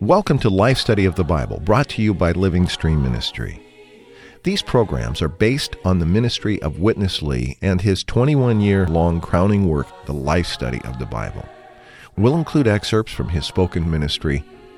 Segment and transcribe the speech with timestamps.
[0.00, 3.62] Welcome to Life Study of the Bible, brought to you by Living Stream Ministry.
[4.42, 9.20] These programs are based on the ministry of Witness Lee and his 21 year long
[9.20, 11.48] crowning work, The Life Study of the Bible.
[12.16, 14.44] We'll include excerpts from his spoken ministry,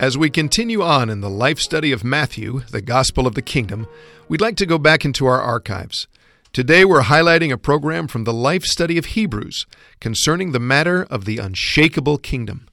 [0.00, 3.86] As we continue on in the life study of Matthew, the Gospel of the Kingdom,
[4.28, 6.08] we'd like to go back into our archives.
[6.52, 9.66] Today we're highlighting a program from the life study of Hebrews
[10.00, 12.66] concerning the matter of the unshakable kingdom.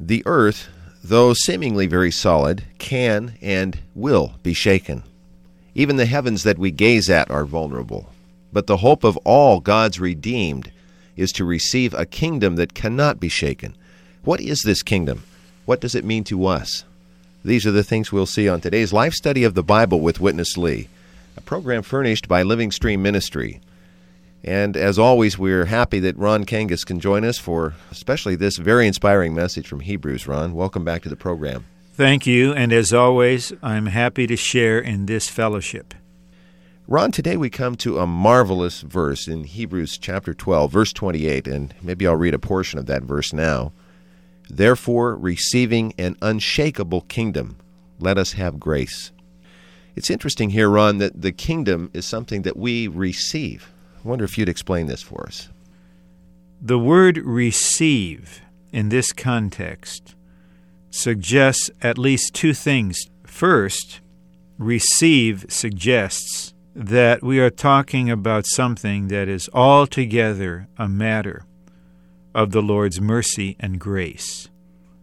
[0.00, 0.68] The earth,
[1.04, 5.02] though seemingly very solid, can and will be shaken.
[5.74, 8.10] Even the heavens that we gaze at are vulnerable.
[8.54, 10.72] But the hope of all God's redeemed
[11.14, 13.76] is to receive a kingdom that cannot be shaken.
[14.24, 15.24] What is this kingdom?
[15.68, 16.86] What does it mean to us?
[17.44, 20.56] These are the things we'll see on today's Life Study of the Bible with Witness
[20.56, 20.88] Lee,
[21.36, 23.60] a program furnished by Living Stream Ministry.
[24.42, 28.86] And as always, we're happy that Ron Kangas can join us for especially this very
[28.86, 30.26] inspiring message from Hebrews.
[30.26, 31.66] Ron, welcome back to the program.
[31.92, 35.92] Thank you, and as always, I'm happy to share in this fellowship.
[36.86, 41.74] Ron, today we come to a marvelous verse in Hebrews chapter 12, verse 28, and
[41.82, 43.72] maybe I'll read a portion of that verse now.
[44.48, 47.58] Therefore, receiving an unshakable kingdom,
[47.98, 49.12] let us have grace.
[49.94, 53.70] It's interesting here, Ron, that the kingdom is something that we receive.
[54.04, 55.48] I wonder if you'd explain this for us.
[56.60, 58.40] The word receive
[58.72, 60.14] in this context
[60.90, 62.98] suggests at least two things.
[63.24, 64.00] First,
[64.56, 71.44] receive suggests that we are talking about something that is altogether a matter
[72.38, 74.48] of the Lord's mercy and grace.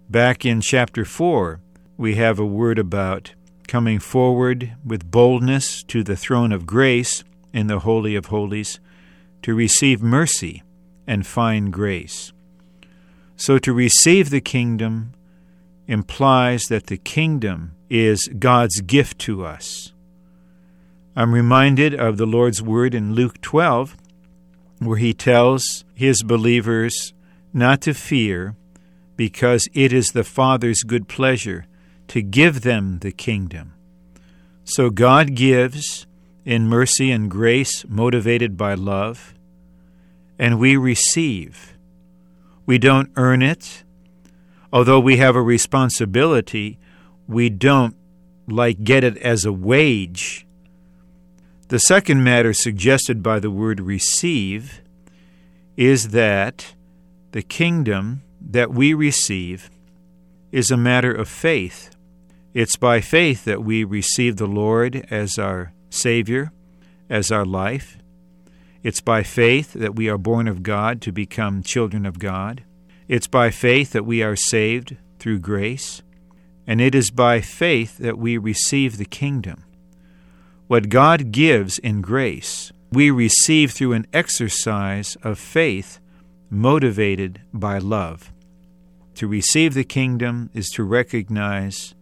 [0.10, 1.60] Back in chapter 4,
[1.98, 3.34] we have a word about
[3.68, 8.80] coming forward with boldness to the throne of grace in the Holy of Holies
[9.42, 10.64] to receive mercy
[11.06, 12.32] and find grace.
[13.36, 15.12] So to receive the kingdom
[15.88, 19.92] implies that the kingdom is God's gift to us.
[21.18, 23.98] I'm reminded of the Lord's word in Luke 12,
[24.80, 27.12] where he tells his believers
[27.56, 28.56] not to fear,
[29.16, 31.66] because it is the Father's good pleasure
[32.10, 33.74] to give them the kingdom.
[34.66, 36.06] So God gives
[36.44, 39.34] in mercy and grace, motivated by love,
[40.38, 41.74] and we receive.
[42.66, 43.84] We don't earn it.
[44.72, 46.78] Although we have a responsibility,
[47.28, 47.96] we don't
[48.48, 50.46] like get it as a wage.
[51.70, 54.82] The second matter suggested by the word receive
[55.76, 56.75] is that
[57.36, 59.70] the kingdom that we receive
[60.54, 61.94] is a matter of faith.
[62.54, 66.54] It's by faith that we receive the Lord as our Savior,
[67.10, 67.98] as our life.
[68.84, 72.64] It's by faith that we are born of God to become children of God.
[73.10, 76.04] It's by faith that we are saved through grace.
[76.66, 79.66] And it is by faith that we receive the kingdom.
[80.68, 86.00] What God gives in grace, we receive through an exercise of faith
[86.50, 88.32] motivated by love.
[89.16, 91.96] To receive the kingdom is to recognize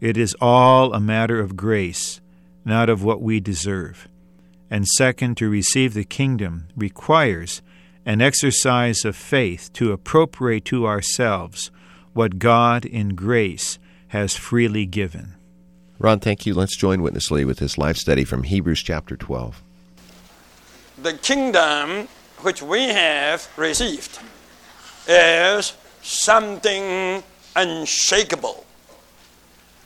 [0.00, 2.20] it is all a matter of grace,
[2.64, 4.08] not of what we deserve.
[4.70, 7.62] And second, to receive the kingdom requires
[8.04, 11.70] an exercise of faith to appropriate to ourselves
[12.12, 13.78] what God in grace
[14.08, 15.34] has freely given.
[15.98, 16.54] Ron, thank you.
[16.54, 19.62] Let's join Witness Lee with this life study from Hebrews chapter 12.
[21.02, 22.08] The kingdom
[22.40, 24.18] which we have received
[25.08, 27.22] is something
[27.54, 28.64] unshakable.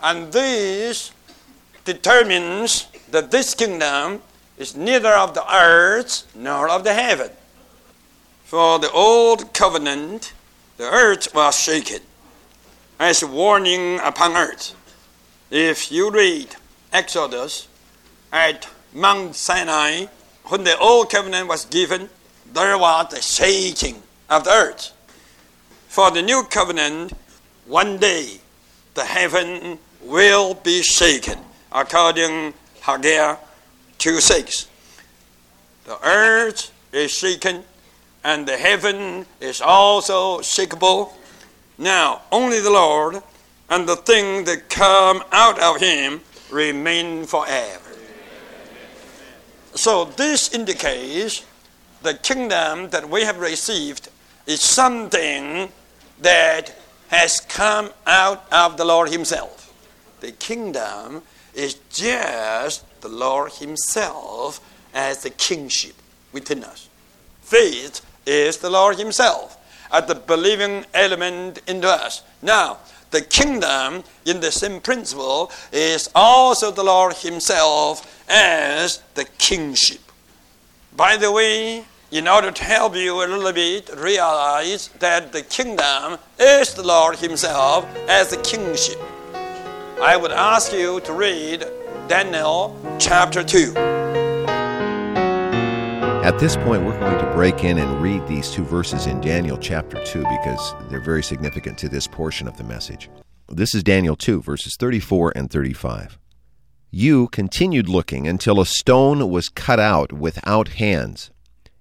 [0.02, 1.12] And this
[1.84, 4.22] determines that this kingdom
[4.58, 7.30] is neither of the earth nor of the heaven.
[8.44, 10.32] For the old covenant,
[10.76, 12.00] the earth was shaken
[12.98, 14.74] as a warning upon earth.
[15.50, 16.56] If you read
[16.92, 17.68] Exodus
[18.32, 20.06] at Mount Sinai,
[20.46, 22.10] when the old covenant was given,
[22.52, 24.92] there was the shaking of the earth.
[25.88, 27.12] For the new covenant,
[27.66, 28.40] one day
[28.94, 31.38] the heaven will be shaken,
[31.72, 33.36] according Haggai
[33.98, 34.68] 2 6.
[35.84, 37.64] The earth is shaken,
[38.24, 41.12] and the heaven is also shakeable.
[41.78, 43.22] Now, only the Lord
[43.68, 46.20] and the thing that come out of him
[46.50, 47.96] remain forever.
[49.74, 51.44] So, this indicates
[52.02, 54.08] the kingdom that we have received
[54.46, 55.70] is something
[56.20, 56.74] that
[57.08, 59.72] has come out of the Lord Himself.
[60.20, 61.22] The kingdom
[61.54, 64.60] is just the Lord Himself
[64.94, 65.94] as the kingship
[66.32, 66.88] within us.
[67.42, 69.56] Faith is the Lord Himself
[69.92, 72.22] as the believing element into us.
[72.42, 72.78] Now,
[73.10, 80.00] the kingdom, in the same principle, is also the Lord Himself as the kingship.
[80.96, 86.18] By the way, in order to help you a little bit realize that the kingdom
[86.40, 88.98] is the Lord Himself as the kingship,
[90.02, 91.64] I would ask you to read
[92.08, 93.74] Daniel chapter 2.
[96.24, 99.56] At this point, we're going to break in and read these two verses in Daniel
[99.56, 103.08] chapter 2 because they're very significant to this portion of the message.
[103.48, 106.18] This is Daniel 2, verses 34 and 35.
[106.90, 111.30] You continued looking until a stone was cut out without hands,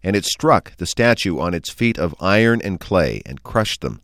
[0.04, 4.01] and it struck the statue on its feet of iron and clay and crushed them.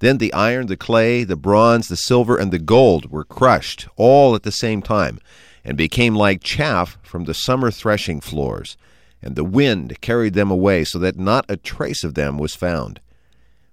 [0.00, 4.34] Then the iron, the clay, the bronze, the silver, and the gold were crushed, all
[4.34, 5.18] at the same time,
[5.64, 8.76] and became like chaff from the summer threshing floors
[9.22, 13.00] and the wind carried them away, so that not a trace of them was found.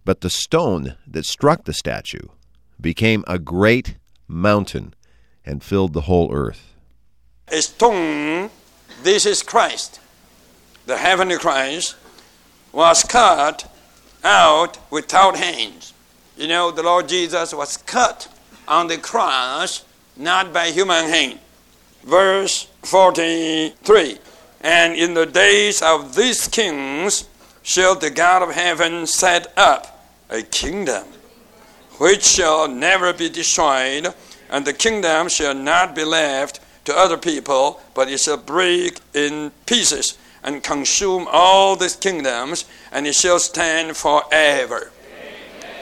[0.04, 2.28] But the stone that struck the statue
[2.80, 3.98] became a great
[4.28, 4.94] mountain
[5.46, 6.74] and filled the whole earth.
[7.48, 8.50] A stone,
[9.04, 10.00] this is Christ,
[10.86, 11.96] the heavenly Christ,
[12.72, 13.72] was cut
[14.24, 15.94] out without hands.
[16.38, 18.28] You know, the Lord Jesus was cut
[18.68, 19.86] on the cross,
[20.18, 21.40] not by human hand.
[22.04, 24.20] Verse 43
[24.66, 27.30] and in the days of these kings
[27.62, 31.06] shall the God of heaven set up a kingdom
[32.00, 34.08] which shall never be destroyed,
[34.50, 39.52] and the kingdom shall not be left to other people, but it shall break in
[39.68, 44.92] pieces and consume all these kingdoms, and it shall stand forever.
[45.60, 45.76] Amen.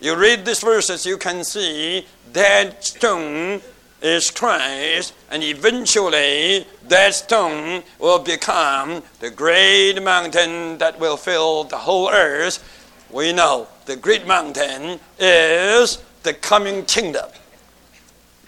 [0.00, 3.60] You read these verses, you can see that stone
[4.00, 11.78] is Christ, and eventually that stone will become the great mountain that will fill the
[11.78, 12.62] whole earth.
[13.10, 17.28] We know the great mountain is the coming kingdom.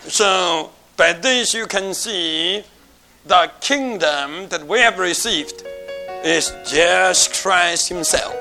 [0.01, 2.63] So, by this, you can see
[3.29, 5.63] the kingdom that we have received
[6.25, 8.35] is just Christ Himself.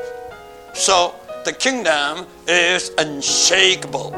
[0.73, 1.13] So,
[1.43, 4.11] the kingdom is unshakable.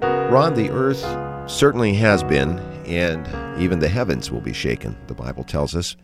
[0.00, 1.02] Ron, the earth
[1.50, 3.26] certainly has been, and
[3.58, 5.96] even the heavens will be shaken, the Bible tells us.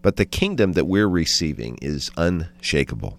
[0.00, 3.18] But the kingdom that we're receiving is unshakable.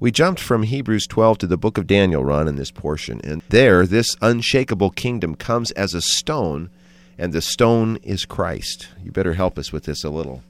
[0.00, 3.20] We jumped from Hebrews 12 to the book of Daniel, Ron, in this portion.
[3.22, 6.70] And there, this unshakable kingdom comes as a stone,
[7.18, 8.88] and the stone is Christ.
[9.02, 10.42] You better help us with this a little.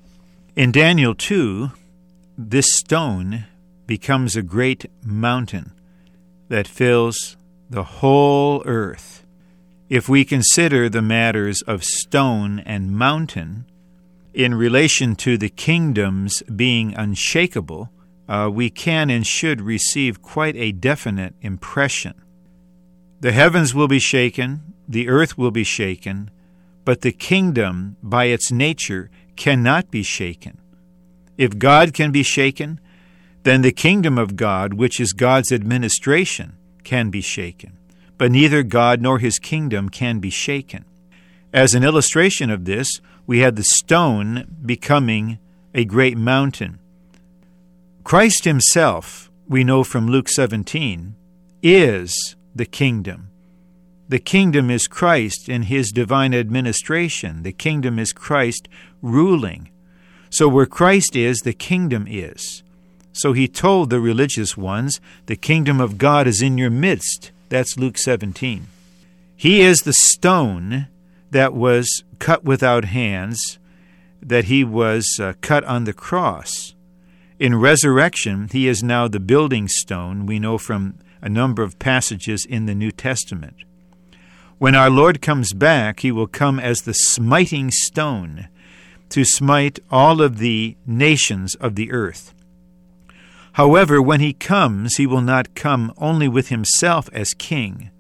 [0.55, 1.71] In Daniel 2,
[2.37, 3.47] this stone
[3.87, 5.73] becomes a great mountain
[6.49, 7.37] that fills
[7.71, 9.25] the whole earth.
[9.89, 13.65] If we consider the matters of stone and mountain
[14.35, 17.91] in relation to the kingdoms being unshakable,
[18.29, 22.15] uh, we can and should receive quite a definite impression.
[23.21, 26.31] The heavens will be shaken, the earth will be shaken,
[26.89, 30.57] but the kingdom, by its nature, cannot be shaken.
[31.37, 32.81] If God can be shaken,
[33.43, 36.55] then the kingdom of God, which is God's administration,
[36.85, 37.79] can be shaken
[38.19, 40.85] but neither God nor his kingdom can be shaken.
[41.55, 45.39] As an illustration of this, we had the stone becoming
[45.73, 46.81] a great mountain.
[48.05, 51.15] Christ himself, we know from Luke 17,
[51.63, 53.28] is the kingdom.
[54.09, 57.43] The kingdom is Christ in his divine administration.
[57.43, 58.67] The kingdom is Christ
[59.03, 59.69] ruling.
[60.31, 62.63] So where Christ is, the kingdom is.
[63.13, 67.33] So he told the religious ones, The kingdom of God is in your midst.
[67.51, 68.67] That's Luke 17.
[69.37, 70.89] He is the stone
[71.31, 73.59] that was cut without hands,
[74.23, 76.75] that he was uh, cut on the cross.
[77.39, 82.47] In resurrection, he is now the building stone, we know from a number of passages
[82.49, 83.57] in the New Testament.
[84.59, 88.49] When our Lord comes back, he will come as the smiting stone
[89.11, 92.35] to smite all of the nations of the earth.
[93.53, 97.91] However, when he comes, he will not come only with himself as king,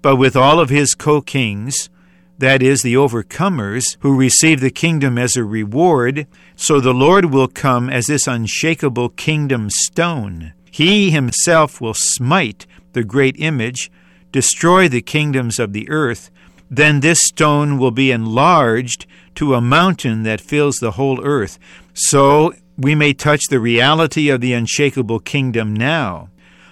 [0.00, 1.90] but with all of his co kings,
[2.38, 6.26] that is, the overcomers who receive the kingdom as a reward.
[6.54, 10.52] So the Lord will come as this unshakable kingdom stone.
[10.70, 13.90] He himself will smite the great image,
[14.32, 16.30] destroy the kingdoms of the earth.
[16.70, 19.06] Then this stone will be enlarged
[19.36, 21.58] to a mountain that fills the whole earth.
[21.94, 26.30] So we may touch the reality of the unshakable kingdom now.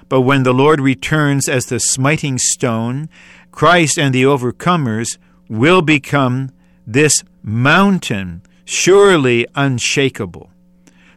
[0.08, 3.08] But when the Lord returns as the smiting stone,
[3.50, 6.50] Christ and the overcomers will become
[6.86, 7.12] this
[7.42, 10.50] mountain, surely unshakable.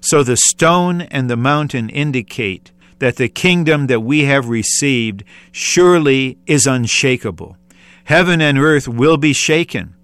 [0.01, 6.37] So the stone and the mountain indicate that the kingdom that we have received surely
[6.45, 7.57] is unshakable.
[8.03, 9.95] Heaven and earth will be shaken.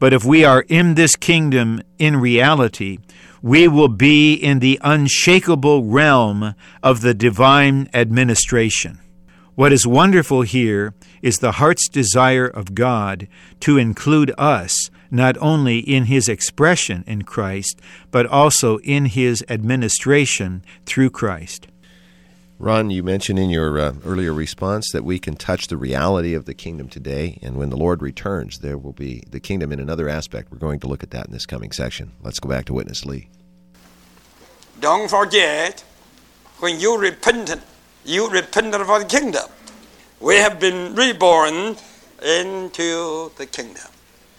[0.00, 2.98] But if we are in this kingdom in reality,
[3.42, 8.98] we will be in the unshakable realm of the divine administration.
[9.54, 13.28] What is wonderful here is the heart's desire of God
[13.60, 17.80] to include us not only in His expression in Christ,
[18.10, 21.68] but also in His administration through Christ.
[22.62, 26.44] Ron, you mentioned in your uh, earlier response that we can touch the reality of
[26.44, 30.08] the kingdom today, and when the Lord returns, there will be the kingdom in another
[30.08, 30.52] aspect.
[30.52, 32.12] We're going to look at that in this coming section.
[32.22, 33.30] Let's go back to Witness Lee.
[34.78, 35.82] Don't forget,
[36.60, 37.60] when you repented,
[38.04, 39.50] you repented for the kingdom.
[40.20, 41.74] We have been reborn
[42.24, 43.90] into the kingdom,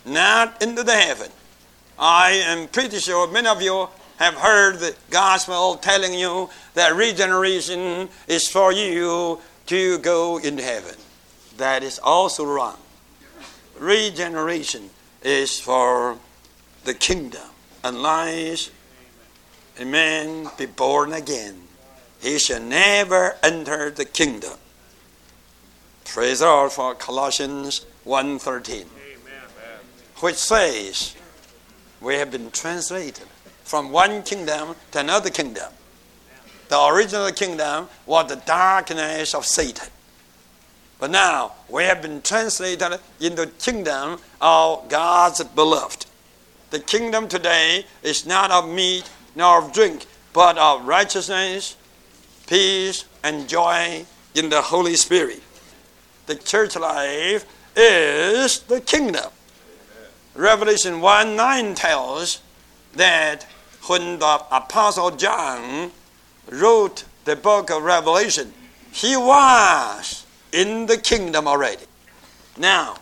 [0.06, 1.30] not into the heaven.
[2.00, 3.89] I am pretty sure many of you
[4.24, 10.96] have heard the gospel telling you that regeneration is for you to go into heaven.
[11.58, 12.77] That is also wrong.
[13.77, 14.89] Regeneration
[15.24, 16.18] is for
[16.86, 17.42] the kingdom.
[17.84, 18.72] Unless
[19.80, 21.62] a man be born again,
[22.22, 24.58] he shall never enter the kingdom.
[26.06, 28.86] Praise the Lord for Colossians 1.13,
[30.18, 31.15] which says,
[32.00, 33.27] we have been translated
[33.74, 35.74] from one kingdom to another kingdom.
[36.70, 39.88] The original kingdom was the darkness of Satan.
[41.00, 46.06] But now we have been translated into the kingdom of God's beloved.
[46.70, 51.75] The kingdom today is not of meat nor of drink, but of righteousness,
[52.46, 55.42] peace, and joy in the Holy Spirit
[56.27, 57.44] the church life
[57.75, 59.32] is the kingdom.
[60.36, 62.39] Revelation 1 9 tells
[62.96, 63.48] that
[63.88, 65.92] when the Apostle John
[66.50, 68.54] wrote the book of Revelation,
[68.92, 71.86] he was in the kingdom already.
[72.58, 72.98] Now,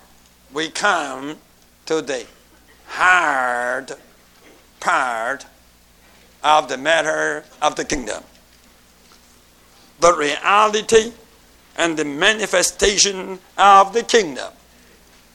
[0.54, 1.38] we come
[1.86, 2.26] to the
[2.88, 3.92] hard
[4.80, 5.46] part
[6.44, 8.24] of the matter of the kingdom.
[10.00, 11.12] The reality
[11.78, 14.52] and the manifestation of the kingdom.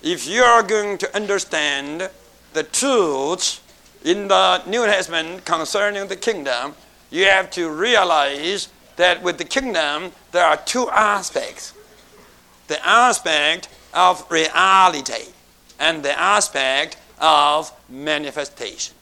[0.02, 2.10] If you are going to understand
[2.52, 3.60] the truths
[4.04, 6.74] in the New Testament concerning the kingdom,
[7.10, 11.72] you have to realize that with the kingdom there are two aspects
[12.68, 15.26] the aspect of reality
[15.78, 18.94] and the aspect of manifestation.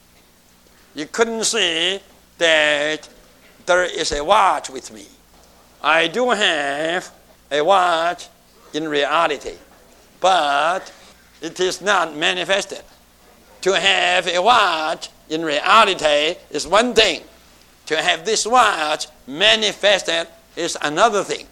[0.93, 1.99] You couldn't see
[2.37, 3.09] that
[3.65, 5.07] there is a watch with me.
[5.81, 7.11] I do have
[7.51, 8.27] a watch
[8.73, 9.55] in reality,
[10.19, 10.91] but
[11.41, 12.83] it is not manifested.
[13.65, 17.23] To have a watch in reality is one thing.
[17.87, 21.47] To have this watch manifested is another thing.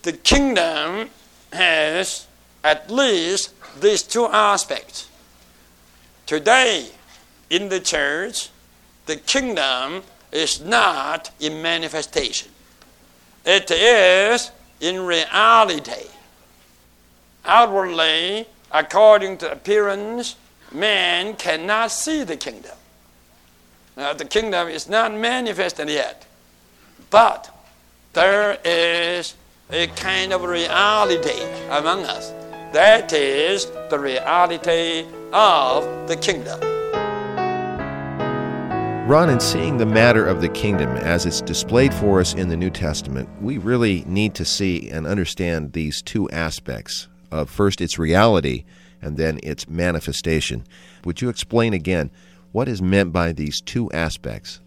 [0.00, 1.10] The kingdom
[1.52, 2.26] has
[2.64, 5.10] at least these two aspects.
[6.24, 6.88] Today,
[7.50, 8.48] in the church,
[9.04, 12.48] the kingdom is not in manifestation.
[13.44, 16.08] It is in reality.
[17.44, 20.36] Outwardly, according to appearance,
[20.72, 22.76] man cannot see the kingdom.
[23.96, 26.26] Now, the kingdom is not manifested yet,
[27.10, 27.50] but
[28.12, 29.34] there is
[29.70, 32.30] a kind of reality among us.
[32.72, 36.60] That is the reality of the kingdom.
[39.08, 42.56] Ron, in seeing the matter of the kingdom as it's displayed for us in the
[42.56, 47.98] New Testament, we really need to see and understand these two aspects of first its
[47.98, 48.64] reality
[49.02, 50.64] and then its manifestation.
[51.04, 52.10] Would you explain again
[52.52, 54.60] what is meant by these two aspects?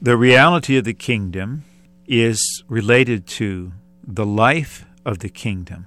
[0.00, 1.64] The reality of the kingdom
[2.06, 3.72] is related to
[4.06, 5.86] the life of the kingdom.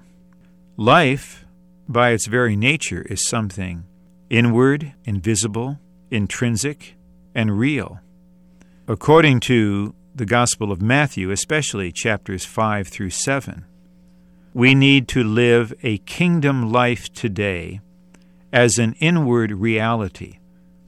[0.76, 1.44] Life,
[1.88, 3.84] by its very nature, is something
[4.30, 5.78] inward, invisible,
[6.10, 6.94] intrinsic,
[7.34, 8.00] and real.
[8.88, 13.64] According to the Gospel of Matthew, especially chapters 5 through 7,
[14.56, 17.82] We need to live a kingdom life today
[18.50, 20.38] as an inward reality.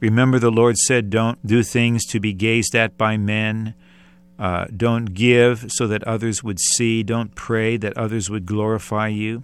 [0.01, 3.75] Remember, the Lord said, Don't do things to be gazed at by men.
[4.39, 7.03] Uh, don't give so that others would see.
[7.03, 9.43] Don't pray that others would glorify you.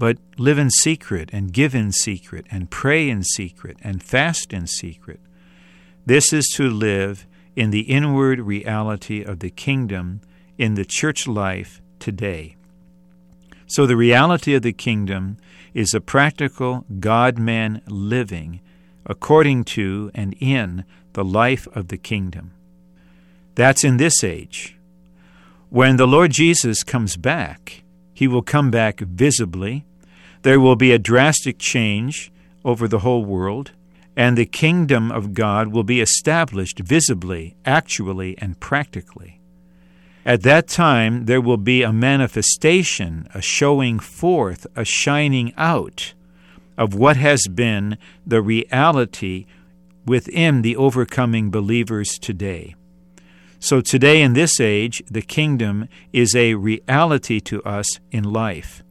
[0.00, 4.66] But live in secret and give in secret and pray in secret and fast in
[4.66, 5.20] secret.
[6.04, 7.24] This is to live
[7.54, 10.22] in the inward reality of the kingdom
[10.58, 12.56] in the church life today.
[13.70, 15.36] So, the reality of the kingdom
[15.74, 18.58] is a practical God man living
[19.06, 22.50] according to and in the life of the kingdom.
[23.54, 24.76] That's in this age.
[25.68, 29.84] When the Lord Jesus comes back, he will come back visibly.
[30.42, 32.32] There will be a drastic change
[32.64, 33.70] over the whole world,
[34.16, 39.39] and the kingdom of God will be established visibly, actually, and practically.
[40.24, 46.12] At that time, there will be a manifestation, a showing forth, a shining out
[46.76, 47.96] of what has been
[48.26, 49.46] the reality
[50.06, 52.74] within the overcoming believers today.
[53.58, 58.82] So, today in this age, the kingdom is a reality to us in life.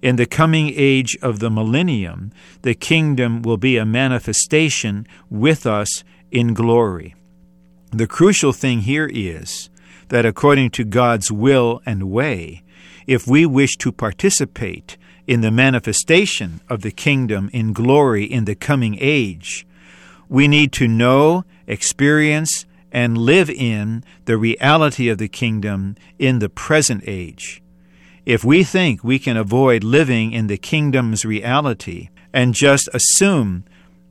[0.00, 2.30] In the coming age of the millennium,
[2.62, 7.16] the kingdom will be a manifestation with us in glory.
[7.90, 9.67] The crucial thing here is
[10.08, 12.62] that according to God's will and way,
[13.06, 14.96] if we wish to participate
[15.26, 19.66] in the manifestation of the kingdom in glory in the coming age,
[20.28, 26.48] we need to know, experience, and live in the reality of the kingdom in the
[26.48, 27.62] present age.
[28.24, 33.64] If we think we can avoid living in the kingdom's reality and just assume,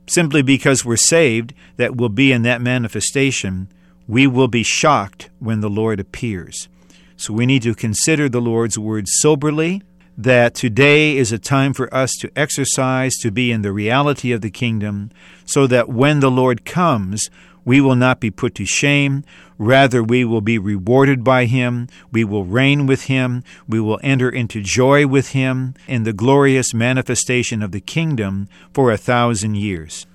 [0.06, 3.68] simply because we're saved, that we'll be in that manifestation,
[4.08, 6.68] we will be shocked when the Lord appears.
[7.16, 9.82] So we need to consider the Lord's words soberly
[10.16, 14.40] that today is a time for us to exercise, to be in the reality of
[14.40, 15.10] the kingdom,
[15.44, 17.28] so that when the Lord comes,
[17.64, 19.24] we will not be put to shame.
[19.58, 21.86] Rather, we will be rewarded by Him.
[22.10, 23.44] We will reign with Him.
[23.68, 28.90] We will enter into joy with Him in the glorious manifestation of the kingdom for
[28.90, 30.06] a thousand years.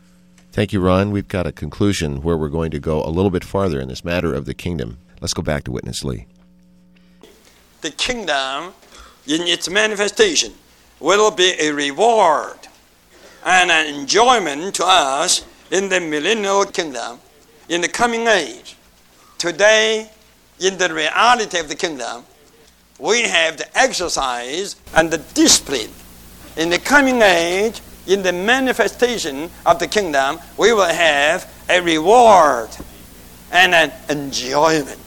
[0.53, 1.09] Thank you, Ron.
[1.09, 4.05] We've got a conclusion where we're going to go a little bit farther in this
[4.05, 4.99] matter of the kingdom.
[5.19, 6.27] Let's go back to Witness Lee.
[7.81, 8.73] The kingdom
[9.25, 10.53] in its manifestation
[10.99, 12.59] will be a reward
[13.43, 17.17] and an enjoyment to us in the millennial kingdom
[17.67, 18.75] in the coming age.
[19.39, 20.07] Today,
[20.59, 22.25] in the reality of the kingdom,
[22.99, 25.89] we have the exercise and the discipline.
[26.55, 32.69] In the coming age, in the manifestation of the kingdom, we will have a reward
[33.51, 34.99] and an enjoyment.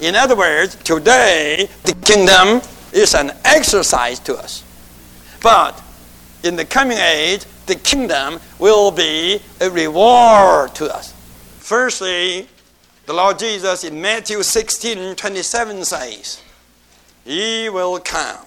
[0.00, 2.60] In other words, today, the kingdom
[2.92, 4.64] is an exercise to us.
[5.42, 5.80] But
[6.42, 11.12] in the coming age, the kingdom will be a reward to us.
[11.58, 12.48] Firstly,
[13.06, 16.42] the Lord Jesus in Matthew 16 27 says,
[17.24, 18.44] He will come,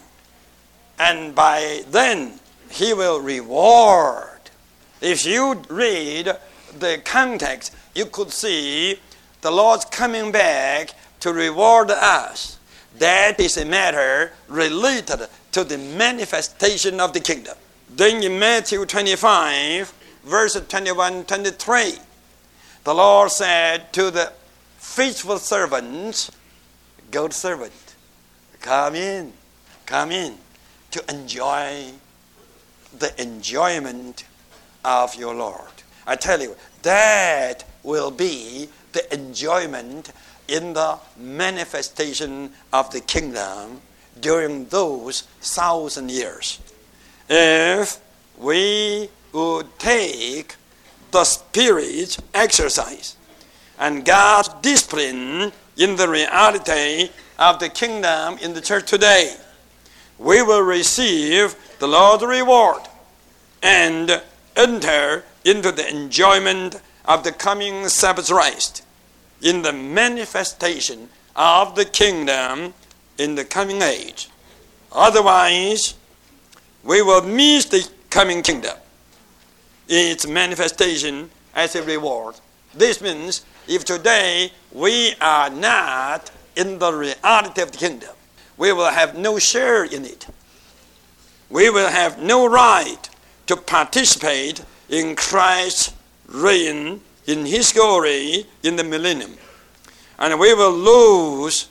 [0.98, 2.39] and by then
[2.70, 4.40] He will reward.
[5.02, 6.32] If you read
[6.78, 9.00] the context, you could see
[9.42, 12.60] the Lord's coming back to reward us.
[12.98, 17.58] That is a matter related to the manifestation of the kingdom.
[17.90, 21.94] Then in Matthew 25, verse 21 23,
[22.84, 24.32] the Lord said to the
[24.78, 26.32] faithful servants,
[27.12, 27.96] Good servant,
[28.62, 29.34] come in,
[29.86, 30.36] come in
[30.92, 31.94] to enjoy
[32.98, 34.26] the enjoyment
[34.84, 35.72] of your Lord.
[36.08, 40.12] I tell you, that will be the enjoyment
[40.48, 43.82] in the manifestation of the kingdom
[44.20, 46.60] during those thousand years.
[47.30, 48.00] If
[48.38, 50.56] we would take
[51.12, 53.16] the Spirit exercise
[53.78, 59.36] and God's discipline in the reality of the kingdom in the church today,
[60.18, 62.82] we will receive the Lord's reward
[63.64, 64.22] and
[64.56, 68.84] enter into the enjoyment of the coming Sabbath rest
[69.42, 72.74] in the manifestation of the kingdom
[73.18, 74.30] in the coming age.
[74.92, 75.96] Otherwise,
[76.84, 78.76] we will miss the coming kingdom
[79.88, 82.36] in its manifestation as a reward.
[82.74, 88.16] This means if today we are not in the reality of the kingdom,
[88.58, 90.28] we will have no share in it.
[91.50, 93.10] We will have no right
[93.48, 95.94] to participate in Christ's
[96.28, 99.36] reign in His glory in the millennium.
[100.18, 101.68] And we will lose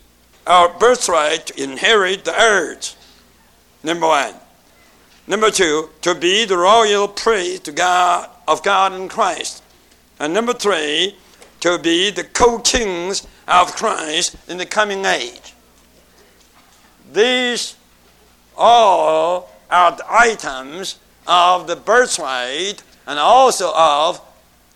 [0.46, 2.96] our birthright to inherit the earth.
[3.82, 4.34] Number one.
[5.26, 9.62] Number two, to be the royal priest God of God in Christ.
[10.18, 11.16] And number three,
[11.60, 15.54] to be the co-kings of Christ in the coming age.
[17.12, 17.76] These
[18.56, 24.20] all are the items of the birthright and also of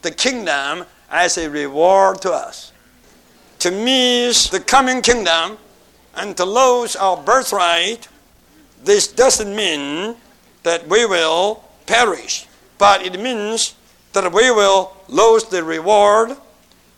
[0.03, 2.73] the kingdom as a reward to us.
[3.61, 5.59] To miss the coming kingdom
[6.15, 8.09] and to lose our birthright,
[8.85, 10.17] this doesn't mean
[10.63, 12.47] that we will perish,
[12.79, 13.75] but it means
[14.13, 16.37] that we will lose the reward,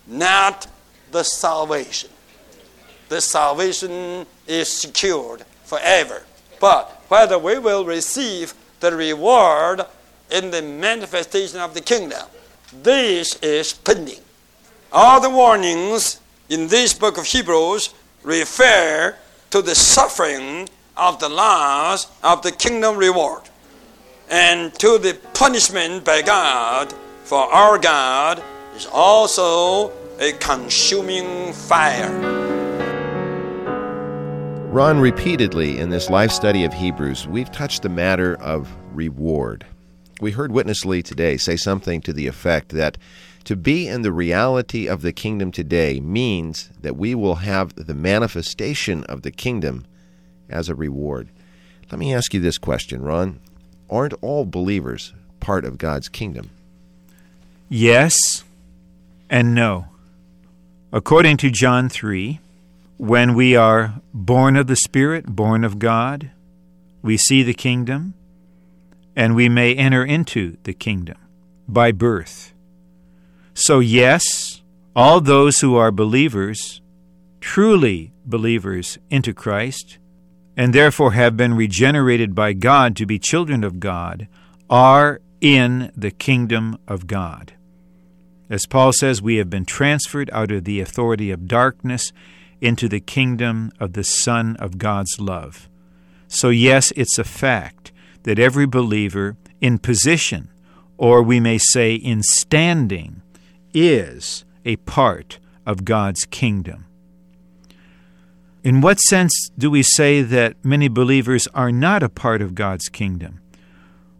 [0.07, 0.67] not
[1.13, 2.11] the salvation.
[3.09, 6.25] The salvation is secured forever.
[6.61, 9.81] But whether we will receive the reward
[10.33, 12.27] in the manifestation of the kingdom,
[12.83, 14.19] this is pending.
[14.91, 19.15] All the warnings in this book of Hebrews refer
[19.51, 23.43] to the suffering of the loss of the kingdom reward
[24.29, 28.43] and to the punishment by God, for our God
[28.75, 32.54] is also a consuming fire.
[34.75, 39.65] Ron, repeatedly in this life study of Hebrews, we've touched the matter of reward.
[40.21, 42.99] We heard Witness Lee today say something to the effect that
[43.45, 47.95] to be in the reality of the kingdom today means that we will have the
[47.95, 49.87] manifestation of the kingdom
[50.51, 51.29] as a reward.
[51.93, 53.39] Let me ask you this question, Ron
[53.89, 56.51] aren't all believers part of God's kingdom?
[57.69, 58.43] Yes
[59.31, 59.87] and no.
[60.93, 62.41] According to John 3,
[63.05, 66.31] when we are born of the Spirit, born of God,
[67.03, 68.15] we see the kingdom,
[69.15, 71.19] and we may enter into the kingdom
[71.69, 72.55] by birth.
[73.53, 74.63] So, yes,
[74.97, 76.81] all those who are believers,
[77.43, 79.99] truly believers into Christ,
[80.57, 84.29] and therefore have been regenerated by God to be children of God,
[84.71, 87.53] are in the kingdom of God.
[88.49, 92.11] As Paul says, we have been transferred out of the authority of darkness
[92.65, 95.69] into the kingdom of the Son of God's love.
[96.29, 100.51] So, yes, it's a fact that every believer in position,
[100.97, 103.21] or we may say in standing,
[103.75, 106.87] is a part of God's kingdom.
[108.63, 112.89] In what sense do we say that many believers are not a part of God's
[112.89, 113.41] kingdom?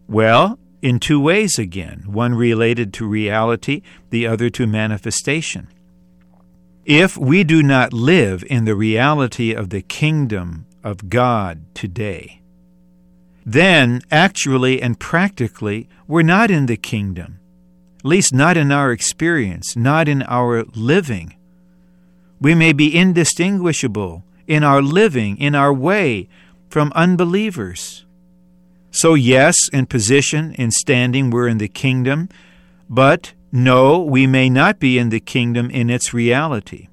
[0.07, 3.81] Well, in two ways again one related to reality,
[4.11, 5.67] the other to manifestation.
[6.85, 12.41] If we do not live in the reality of the kingdom of God today,
[13.43, 17.39] then actually and practically we're not in the kingdom,
[17.97, 21.35] at least not in our experience, not in our living.
[22.39, 26.29] We may be indistinguishable in our living, in our way
[26.69, 28.05] from unbelievers.
[28.91, 32.29] So, yes, in position, in standing, we're in the kingdom,
[32.87, 36.89] but no, we may not be in the kingdom in its reality.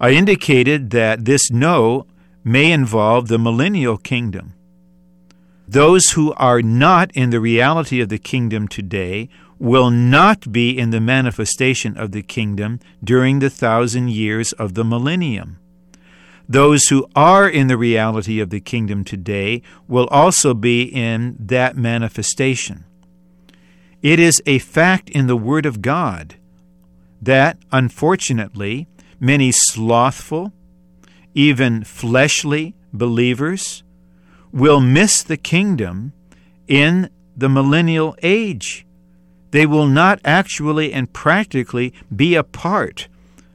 [0.00, 2.06] I indicated that this no
[2.42, 4.54] may involve the millennial kingdom.
[5.68, 9.28] Those who are not in the reality of the kingdom today
[9.60, 14.84] will not be in the manifestation of the kingdom during the thousand years of the
[14.84, 15.60] millennium.
[16.48, 21.76] Those who are in the reality of the kingdom today will also be in that
[21.76, 22.84] manifestation.
[24.02, 26.34] It is a fact in the Word of God
[27.20, 28.88] that, unfortunately,
[29.20, 30.52] many slothful,
[31.34, 33.84] even fleshly believers
[34.52, 36.12] will miss the kingdom
[36.66, 38.84] in the millennial age.
[39.52, 43.06] They will not actually and practically be a part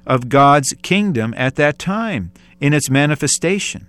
[0.06, 2.32] of God's kingdom at that time
[2.62, 3.88] in its manifestation.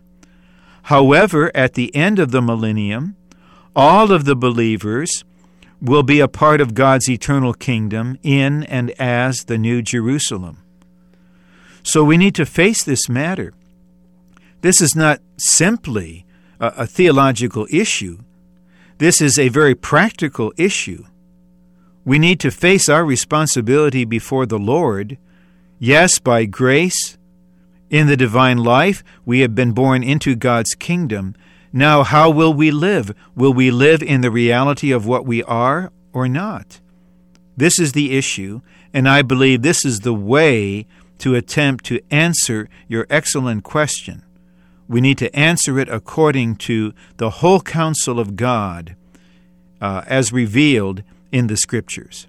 [0.84, 3.14] However, at the end of the millennium,
[3.76, 5.22] all of the believers
[5.80, 10.62] will be a part of God's eternal kingdom in and as the New Jerusalem.
[11.82, 13.54] So we need to face this matter.
[14.60, 16.26] This is not simply
[16.58, 18.18] a, a theological issue,
[18.98, 21.04] this is a very practical issue.
[22.04, 25.18] We need to face our responsibility before the Lord,
[25.78, 27.18] yes, by grace
[27.90, 31.34] in the divine life, we have been born into God's kingdom.
[31.72, 33.14] Now, how will we live?
[33.34, 36.80] Will we live in the reality of what we are or not?
[37.56, 38.60] This is the issue,
[38.94, 40.86] and I believe this is the way
[41.18, 44.22] to attempt to answer your excellent question.
[44.88, 48.94] We need to answer it according to the whole counsel of God
[49.80, 51.02] uh, as revealed
[51.32, 52.27] in the Scriptures.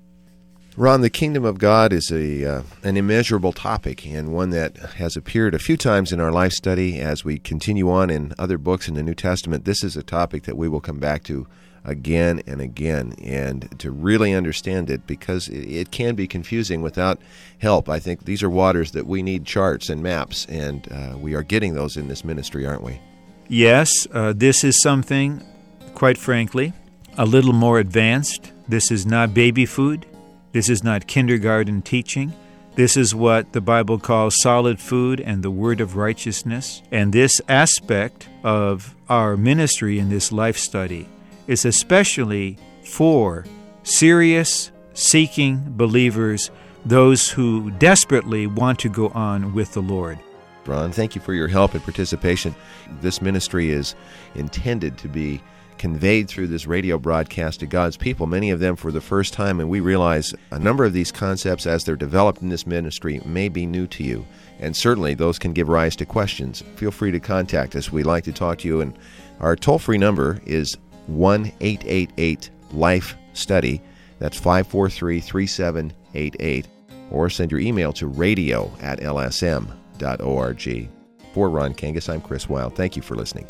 [0.79, 5.17] Ron, the kingdom of God is a uh, an immeasurable topic and one that has
[5.17, 8.87] appeared a few times in our life study as we continue on in other books
[8.87, 9.65] in the New Testament.
[9.65, 11.47] This is a topic that we will come back to
[11.83, 17.19] again and again and to really understand it because it, can be confusing without
[17.57, 17.89] help.
[17.89, 21.43] I think these are waters that we need charts and maps, and uh, we are
[21.43, 23.01] getting those in this ministry, aren't we?
[23.49, 25.45] Yes, uh, this is something,
[25.93, 26.71] quite frankly,
[27.17, 28.53] a little more advanced.
[28.69, 30.05] This is not baby food.
[30.51, 32.33] This is not kindergarten teaching.
[32.75, 36.81] This is what the Bible calls solid food and the word of righteousness.
[36.91, 41.07] And this aspect of our ministry in this life study
[41.47, 43.45] is especially for
[43.83, 46.49] serious, seeking believers,
[46.85, 50.19] those who desperately want to go on with the Lord.
[50.65, 52.55] Ron, thank you for your help and participation.
[53.01, 53.95] This ministry is
[54.35, 55.41] intended to be
[55.79, 59.59] conveyed through this radio broadcast to God's people, many of them for the first time.
[59.59, 63.49] And we realize a number of these concepts, as they're developed in this ministry, may
[63.49, 64.27] be new to you.
[64.59, 66.61] And certainly those can give rise to questions.
[66.75, 67.91] Feel free to contact us.
[67.91, 68.81] We'd like to talk to you.
[68.81, 68.99] And
[69.39, 73.81] our toll free number is 1 888 Life Study.
[74.19, 76.67] That's 543 3788.
[77.09, 80.89] Or send your email to radio at lsm.org.
[81.33, 82.75] For Ron Kangas, I'm Chris Wild.
[82.75, 83.47] Thank you for listening.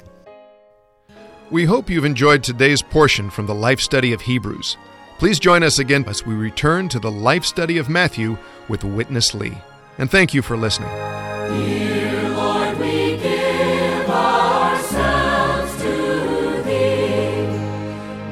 [1.52, 4.78] We hope you've enjoyed today's portion from the life study of Hebrews.
[5.18, 9.34] Please join us again as we return to the life study of Matthew with Witness
[9.34, 9.58] Lee.
[9.98, 10.90] And thank you for listening.
[10.90, 17.48] Dear Lord, we give ourselves to Thee.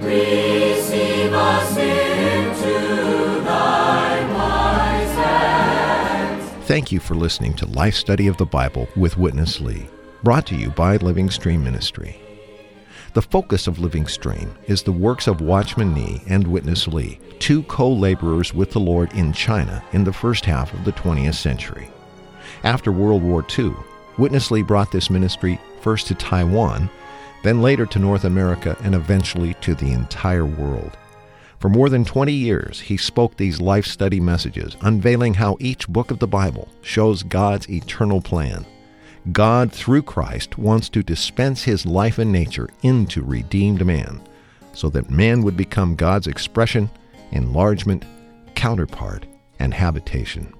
[0.06, 6.67] Receive us into Thy wise hands.
[6.67, 9.89] Thank you for listening to Life Study of the Bible with Witness Lee,
[10.21, 12.21] brought to you by Living Stream Ministry.
[13.17, 17.63] The focus of Living Stream is the works of Watchman Nee and Witness Lee, two
[17.63, 21.89] co laborers with the Lord in China in the first half of the 20th century.
[22.63, 23.73] After World War II,
[24.19, 26.91] Witness Lee brought this ministry first to Taiwan,
[27.41, 30.95] then later to North America, and eventually to the entire world.
[31.58, 36.12] For more than 20 years, he spoke these life study messages, unveiling how each book
[36.12, 38.63] of the Bible shows God's eternal plan.
[39.31, 44.21] God, through Christ, wants to dispense his life and nature into redeemed man,
[44.73, 46.89] so that man would become God's expression,
[47.31, 48.05] enlargement,
[48.55, 49.25] counterpart,
[49.59, 50.53] and habitation.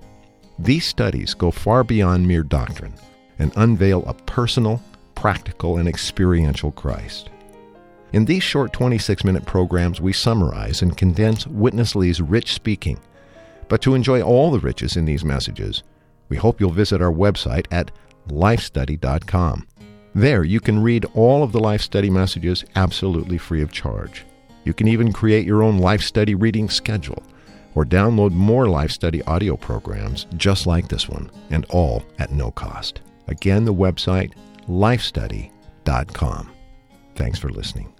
[0.60, 2.96] These studies go far beyond mere doctrine
[3.40, 4.82] and unveil a personal,
[5.16, 7.30] practical, and experiential Christ.
[8.14, 13.00] In these short 26 minute programs, we summarize and condense Witness Lee's rich speaking.
[13.68, 15.84] But to enjoy all the riches in these messages,
[16.30, 17.92] we hope you'll visit our website at
[18.30, 19.68] lifestudy.com.
[20.16, 24.26] There, you can read all of the Life Study messages absolutely free of charge.
[24.64, 27.24] You can even create your own Life Study reading schedule
[27.76, 32.50] or download more Life Study audio programs just like this one, and all at no
[32.50, 33.02] cost.
[33.28, 34.34] Again, the website
[34.68, 36.52] lifestudy.com.
[37.16, 37.97] Thanks for listening.